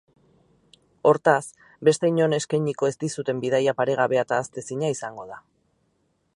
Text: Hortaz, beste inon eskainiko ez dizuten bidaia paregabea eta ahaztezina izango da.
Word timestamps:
Hortaz, 1.09 1.43
beste 1.89 2.09
inon 2.13 2.33
eskainiko 2.39 2.91
ez 2.93 2.97
dizuten 3.05 3.43
bidaia 3.45 3.77
paregabea 3.83 4.27
eta 4.29 4.41
ahaztezina 4.41 4.93
izango 4.99 5.31
da. 5.35 5.39